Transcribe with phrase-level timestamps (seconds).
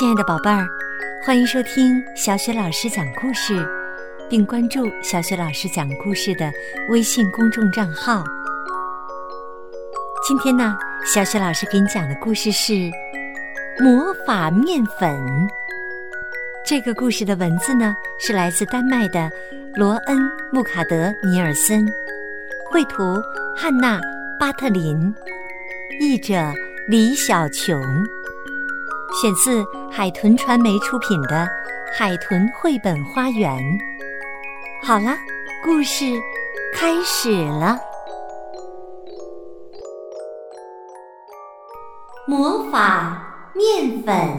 [0.00, 0.66] 亲爱的宝贝儿，
[1.22, 3.68] 欢迎收听小雪老师讲故事，
[4.30, 6.50] 并关注小雪老师讲故事的
[6.88, 8.24] 微信公众账号。
[10.26, 10.74] 今天呢，
[11.04, 12.72] 小雪老师给你讲的故事是
[13.78, 15.14] 《魔法面粉》。
[16.64, 19.30] 这个故事的文字呢，是来自丹麦的
[19.74, 20.16] 罗恩·
[20.50, 21.86] 穆卡德·尼尔森，
[22.70, 23.22] 绘图
[23.54, 23.98] 汉娜·
[24.38, 25.14] 巴特林，
[26.00, 26.50] 译者
[26.88, 27.78] 李小琼。
[29.12, 31.46] 选自海豚传媒出品的
[31.92, 33.52] 《海豚绘本花园》。
[34.86, 35.16] 好了，
[35.64, 36.04] 故事
[36.72, 37.78] 开始了。
[42.26, 44.36] 魔法面粉。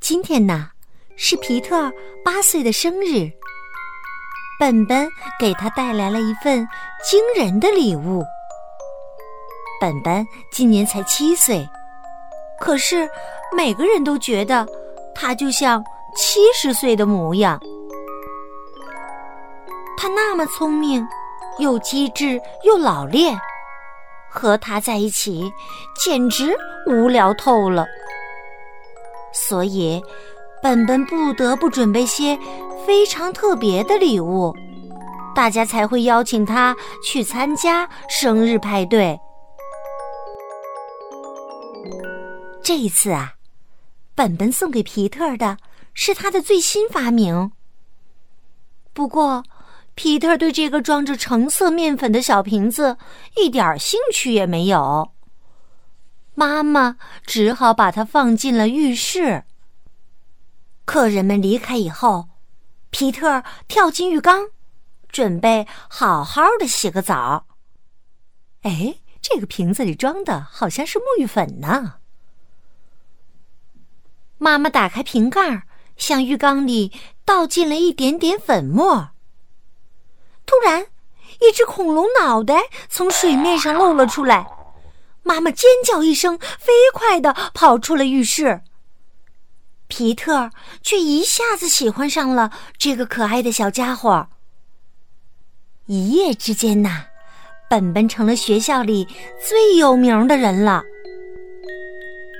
[0.00, 0.70] 今天呢，
[1.16, 1.92] 是皮特
[2.24, 3.30] 八岁的生日。
[4.58, 6.66] 本本给他带来了一份
[7.08, 8.24] 惊人的礼物。
[9.80, 11.64] 本本今年才七岁，
[12.58, 13.08] 可是
[13.56, 14.66] 每个人都觉得
[15.14, 15.80] 他就像
[16.16, 17.60] 七十岁的模样。
[19.96, 21.06] 他那么聪明，
[21.58, 23.38] 又机智又老练，
[24.28, 25.52] 和他在一起
[26.04, 26.56] 简直
[26.88, 27.86] 无聊透了。
[29.32, 30.02] 所以，
[30.62, 32.38] 本本不得不准备些。
[32.86, 34.56] 非常特别的礼物，
[35.34, 39.20] 大家才会邀请他去参加生日派对。
[42.62, 43.34] 这一次啊，
[44.14, 45.58] 本本送给皮特的
[45.92, 47.52] 是他的最新发明。
[48.94, 49.44] 不过，
[49.94, 52.96] 皮特对这个装着橙色面粉的小瓶子
[53.36, 55.10] 一点兴趣也没有。
[56.34, 59.44] 妈妈只好把它放进了浴室。
[60.88, 62.30] 客人们离开以后。
[62.88, 64.48] 皮特跳进浴缸，
[65.10, 67.44] 准备好好的洗个澡。
[68.62, 71.96] 哎，这个瓶子里装的好像是沐浴粉呢。
[74.38, 75.64] 妈妈打开瓶盖，
[75.98, 76.90] 向浴缸里
[77.26, 79.10] 倒进了一点点粉末。
[80.46, 80.86] 突然，
[81.42, 84.46] 一只恐龙脑袋从水面上露了出来。
[85.22, 88.62] 妈妈尖叫一声，飞快的跑出了浴室。
[89.88, 90.50] 皮特
[90.82, 94.28] 却一下子喜欢上了这个可爱的小家伙。
[95.86, 97.06] 一夜之间呐，
[97.68, 99.08] 本本成了学校里
[99.46, 100.82] 最有名的人了。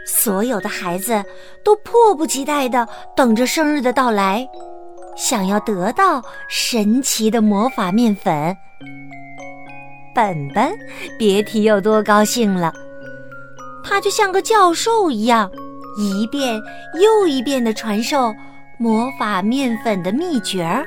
[0.07, 1.25] 所有的孩子
[1.65, 4.47] 都迫不及待的等着生日的到来，
[5.17, 8.57] 想要得到神奇的魔法面粉。
[10.15, 10.71] 本本
[11.19, 12.73] 别提有多高兴了，
[13.85, 15.51] 他就像个教授一样。
[16.01, 16.63] 一遍
[16.95, 18.33] 又一遍的传授
[18.79, 20.87] 魔法面粉的秘诀儿。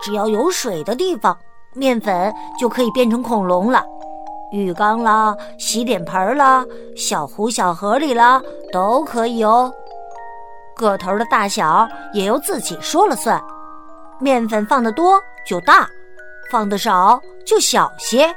[0.00, 1.36] 只要有水的地方，
[1.74, 3.84] 面粉就可以变成恐龙了。
[4.52, 6.64] 浴缸啦、洗脸盆啦、
[6.96, 8.40] 小壶小盒里啦，
[8.72, 9.74] 都可以哦。
[10.76, 13.42] 个头的大小也由自己说了算。
[14.20, 15.88] 面粉放的多就大，
[16.48, 18.32] 放的少就小些。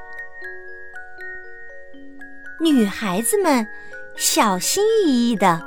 [2.59, 3.63] 女孩子们。
[4.19, 5.61] 小心翼翼的，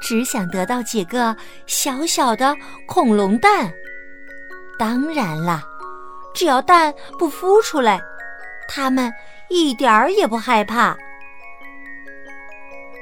[0.00, 1.36] 只想得到几个
[1.68, 2.52] 小小的
[2.84, 3.72] 恐龙蛋。
[4.76, 5.62] 当然啦，
[6.34, 8.00] 只要蛋不孵出来，
[8.68, 9.12] 他们
[9.48, 10.96] 一点儿也不害怕。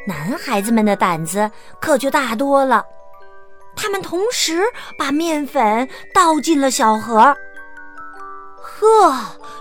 [0.06, 2.84] 男孩子们的胆子可就大多了，
[3.74, 4.62] 他们同时
[4.98, 7.34] 把面粉倒进了小盒。
[8.80, 9.12] 呵，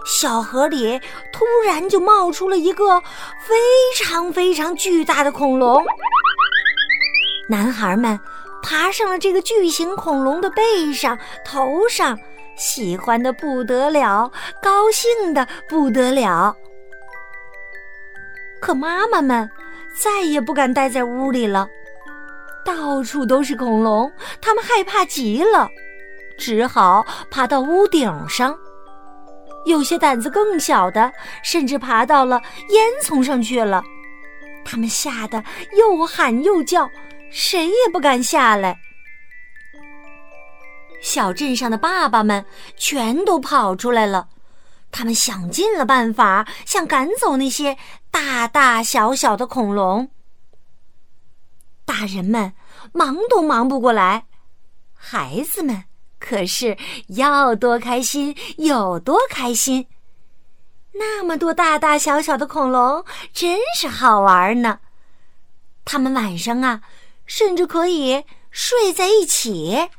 [0.05, 0.99] 小河里
[1.33, 3.01] 突然就冒出了一个
[3.41, 3.55] 非
[3.97, 5.83] 常非常巨大的恐龙。
[7.49, 8.19] 男孩们
[8.61, 12.17] 爬上了这个巨型恐龙的背上、头上，
[12.57, 16.55] 喜欢的不得了，高兴的不得了。
[18.61, 19.49] 可妈妈们
[19.95, 21.67] 再也不敢待在屋里了，
[22.63, 24.11] 到处都是恐龙，
[24.41, 25.67] 他们害怕极了，
[26.37, 28.55] 只好爬到屋顶上。
[29.67, 31.11] 有些胆子更小的，
[31.43, 33.83] 甚至爬到了烟囱上去了。
[34.65, 35.43] 他们吓得
[35.77, 36.89] 又喊又叫，
[37.29, 38.79] 谁也不敢下来。
[41.01, 42.43] 小镇上的爸爸们
[42.75, 44.27] 全都跑出来了，
[44.91, 47.77] 他们想尽了办法，想赶走那些
[48.09, 50.09] 大大小小的恐龙。
[51.85, 52.53] 大人们
[52.91, 54.25] 忙都忙不过来，
[54.93, 55.85] 孩子们。
[56.19, 56.77] 可是
[57.07, 59.87] 要多开心有多开心，
[60.93, 64.79] 那么多大大小小的恐龙真是好玩呢。
[65.85, 66.81] 他们晚上啊，
[67.25, 69.89] 甚至可以睡在一起。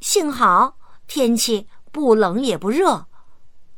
[0.00, 3.06] 幸好天气不冷也不热，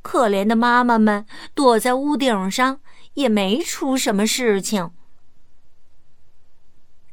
[0.02, 2.80] 可怜的妈妈们躲在屋顶上，
[3.14, 4.92] 也没出什么事情。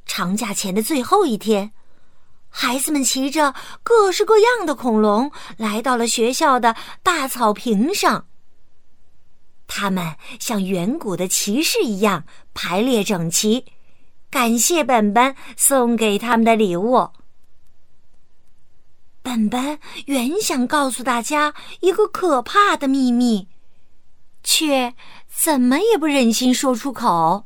[0.05, 1.71] 长假前的最后一天，
[2.49, 3.53] 孩子们骑着
[3.83, 8.25] 各式各样的恐龙来到了学校的大草坪上。
[9.67, 13.65] 他们像远古的骑士一样排列整齐，
[14.31, 17.11] 感谢本本送给他们的礼物。
[19.21, 23.47] 本本原想告诉大家一个可怕的秘密，
[24.43, 24.95] 却
[25.27, 27.45] 怎么也不忍心说出口。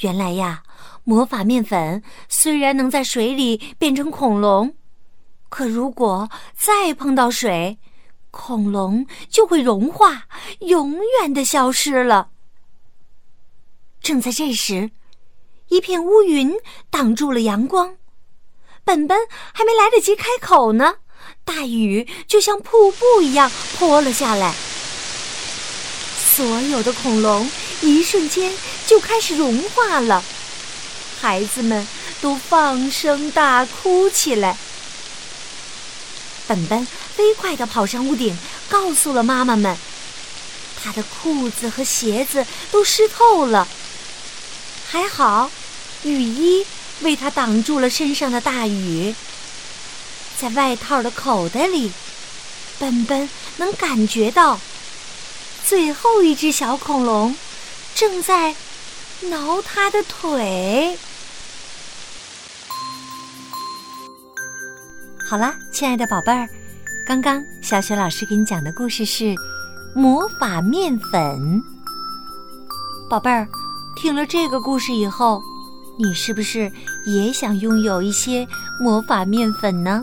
[0.00, 0.62] 原来呀，
[1.10, 4.76] 魔法面粉虽然能在水里变成恐龙，
[5.48, 7.80] 可如果再碰到水，
[8.30, 10.28] 恐龙就会融化，
[10.60, 12.28] 永远的消失了。
[14.00, 14.92] 正在这时，
[15.70, 16.54] 一片乌云
[16.90, 17.96] 挡住了阳光。
[18.84, 19.18] 本本
[19.52, 20.98] 还没来得及开口呢，
[21.44, 24.54] 大雨就像瀑布一样泼了下来。
[26.14, 27.50] 所有的恐龙
[27.82, 28.54] 一瞬间
[28.86, 30.22] 就开始融化了，
[31.20, 31.86] 孩子们
[32.20, 34.56] 都放声大哭起来。
[36.46, 38.36] 本本飞快地跑上屋顶，
[38.68, 39.76] 告诉了妈妈们，
[40.82, 43.68] 他的裤子和鞋子都湿透了，
[44.88, 45.50] 还好，
[46.02, 46.66] 雨衣。
[47.02, 49.14] 为他挡住了身上的大雨，
[50.38, 51.90] 在外套的口袋里，
[52.78, 53.26] 本本
[53.56, 54.60] 能感觉到
[55.66, 57.34] 最后一只小恐龙
[57.94, 58.54] 正在
[59.22, 60.98] 挠他的腿。
[65.30, 66.48] 好了，亲爱的宝贝儿，
[67.06, 69.26] 刚刚小雪老师给你讲的故事是
[69.94, 71.22] 《魔法面粉》。
[73.08, 73.46] 宝贝儿，
[73.94, 75.40] 听了这个故事以后。
[75.96, 76.68] 你是不是
[77.06, 78.44] 也想拥有一些
[78.80, 80.02] 魔法面粉呢，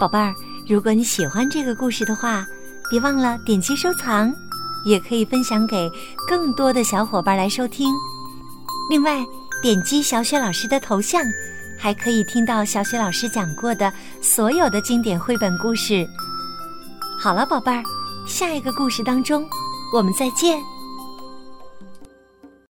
[0.00, 0.34] 宝贝儿？
[0.68, 2.44] 如果你喜欢这个故事的话，
[2.90, 4.34] 别忘了点击收藏，
[4.84, 5.88] 也可以分享给
[6.26, 7.94] 更多的小伙伴来收听。
[8.90, 9.24] 另外，
[9.62, 11.22] 点击小雪老师的头像，
[11.78, 16.06] 还可以听到小雪老师讲过的所有的经典绘本故事。
[17.20, 17.82] 好了，宝贝儿，
[18.26, 19.48] 下一个故事当中，
[19.92, 20.58] 我们再见。